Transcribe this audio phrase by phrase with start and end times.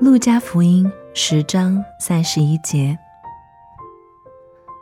[0.00, 2.96] 路加福音十章三十一节，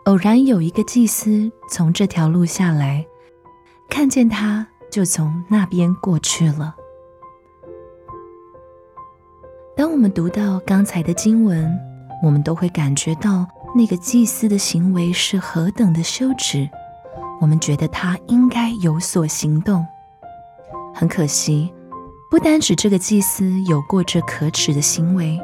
[0.04, 3.06] 偶然有一个祭司从这条路下来，
[3.88, 6.76] 看见他，就从那边过去了。
[9.74, 11.74] 当我们读到刚才的经文，
[12.22, 16.68] 我们都会感觉到那个祭司的行为是何等的羞耻。
[17.40, 19.86] 我们觉得他应该有所行动。
[20.94, 21.72] 很可惜。
[22.28, 25.40] 不单指这个祭司有过这可耻的行为，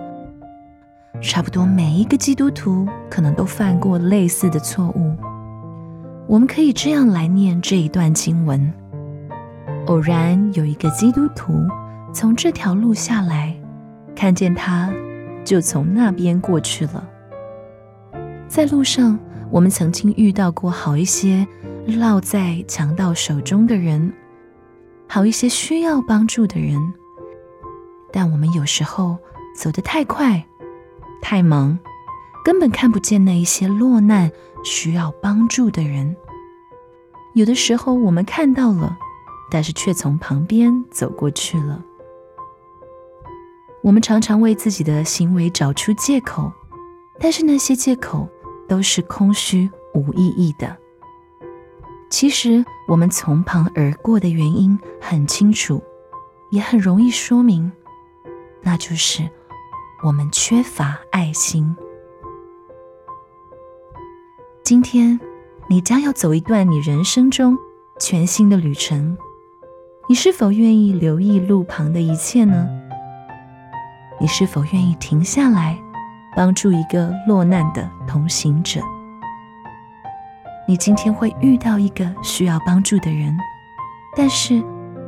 [1.20, 5.16] 差不多每一个基督徒可能都犯过类似的错误。
[6.26, 8.72] 我们可以这样来念这一段经文：
[9.86, 11.54] 偶然有一个基督徒
[12.12, 13.54] 从这条路下来，
[14.16, 14.92] 看见他，
[15.44, 17.08] 就从那边过去了。
[18.48, 19.16] 在路上，
[19.52, 21.46] 我们曾经遇到过好一些
[21.86, 24.12] 落在强盗手中的人。
[25.14, 26.94] 好一些需要帮助的人，
[28.10, 29.18] 但我们有时候
[29.54, 30.42] 走得太快、
[31.20, 31.78] 太忙，
[32.42, 34.32] 根本看不见那一些落难
[34.64, 36.16] 需要帮助的人。
[37.34, 38.96] 有的时候我们看到了，
[39.50, 41.84] 但是却从旁边走过去了。
[43.82, 46.50] 我们常常为自己的行为找出借口，
[47.20, 48.26] 但是那些借口
[48.66, 50.74] 都是空虚无意义的。
[52.12, 55.82] 其实我们从旁而过的原因很清楚，
[56.50, 57.72] 也很容易说明，
[58.60, 59.26] 那就是
[60.04, 61.74] 我们缺乏爱心。
[64.62, 65.18] 今天
[65.68, 67.56] 你将要走一段你人生中
[67.98, 69.16] 全新的旅程，
[70.06, 72.68] 你是否愿意留意路旁的一切呢？
[74.20, 75.82] 你是否愿意停下来
[76.36, 78.82] 帮助一个落难的同行者？
[80.66, 83.36] 你今天会遇到一个需要帮助的人，
[84.16, 84.62] 但是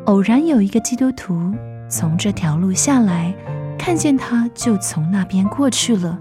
[0.06, 1.54] 偶然有一个基督徒
[1.88, 3.34] 从这条路下来，
[3.78, 6.18] 看见他就从那边过去了。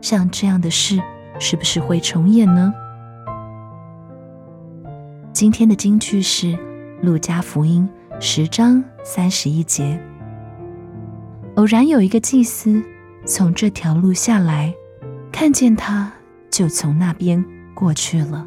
[0.00, 1.00] 像这样的事
[1.38, 2.74] 是不是会重演呢？
[5.32, 6.46] 今天的金句是
[7.00, 7.88] 《路加福音》
[8.20, 9.98] 十章三十一节。
[11.54, 12.82] 偶然有一个祭司
[13.24, 14.74] 从这条路下来，
[15.32, 16.12] 看见他。
[16.54, 17.44] 就从那边
[17.74, 18.46] 过去了。